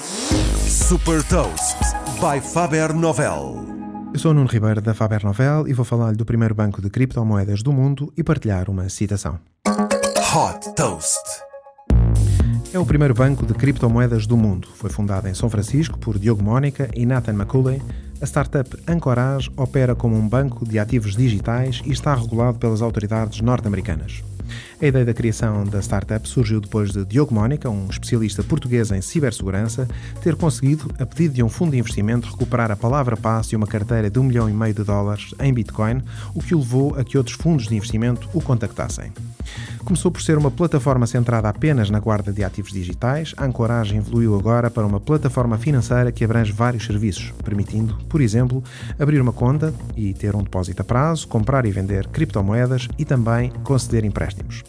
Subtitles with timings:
[0.00, 1.76] Super Toast
[2.18, 3.66] by Faber Novel.
[4.14, 6.88] Eu sou o Nuno Ribeiro da Faber Novel e vou falar-lhe do primeiro banco de
[6.88, 9.38] criptomoedas do mundo e partilhar uma citação.
[9.66, 11.20] Hot Toast.
[12.72, 14.66] É o primeiro banco de criptomoedas do mundo.
[14.74, 17.82] Foi fundado em São Francisco por Diogo Mónica e Nathan McCulley.
[18.18, 23.42] A startup Anchorage opera como um banco de ativos digitais e está regulado pelas autoridades
[23.42, 24.24] norte-americanas.
[24.82, 29.00] A ideia da criação da startup surgiu depois de Diogo Mónica, um especialista português em
[29.00, 29.86] cibersegurança,
[30.20, 33.68] ter conseguido, a pedido de um fundo de investimento, recuperar a palavra passe e uma
[33.68, 36.02] carteira de um milhão e meio de dólares em Bitcoin,
[36.34, 39.12] o que o levou a que outros fundos de investimento o contactassem.
[39.84, 44.38] Começou por ser uma plataforma centrada apenas na guarda de ativos digitais, a Ancoragem evoluiu
[44.38, 48.62] agora para uma plataforma financeira que abrange vários serviços, permitindo, por exemplo,
[48.98, 53.50] abrir uma conta e ter um depósito a prazo, comprar e vender criptomoedas e também
[53.64, 54.62] conceder empréstimos.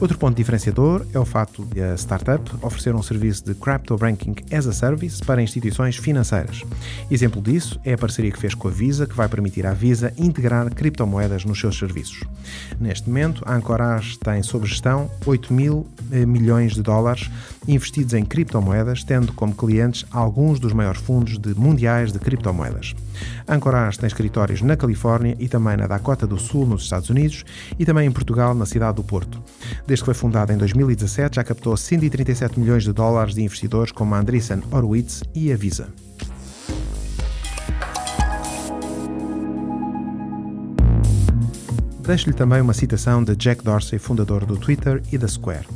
[0.00, 4.34] Outro ponto diferenciador é o fato de a startup oferecer um serviço de Crypto Banking
[4.52, 6.62] as a Service para instituições financeiras.
[7.10, 10.12] Exemplo disso é a parceria que fez com a Visa, que vai permitir à Visa
[10.18, 12.24] integrar criptomoedas nos seus serviços.
[12.80, 17.30] Neste momento, a Anchorage tem sob gestão 8 mil eh, milhões de dólares
[17.66, 22.94] investidos em criptomoedas, tendo como clientes alguns dos maiores fundos de mundiais de criptomoedas.
[23.46, 27.44] A Anchorage tem escritórios na Califórnia e também na Dakota do Sul, nos Estados Unidos,
[27.78, 29.42] e também em Portugal, na cidade do Porto.
[29.86, 34.14] Desde que foi fundada em 2017, já captou 137 milhões de dólares de investidores como
[34.14, 36.03] a Andreessen Horowitz e a Visa.
[42.06, 45.66] Deixo-lhe também uma citação de Jack Dorsey, fundador do Twitter e da Square.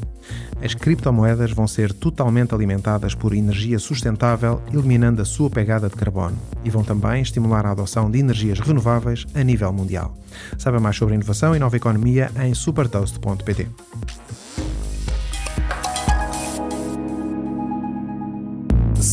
[0.63, 6.37] As criptomoedas vão ser totalmente alimentadas por energia sustentável, eliminando a sua pegada de carbono,
[6.63, 10.15] e vão também estimular a adoção de energias renováveis a nível mundial.
[10.59, 13.67] Saiba mais sobre inovação e nova economia em supertoast.pt.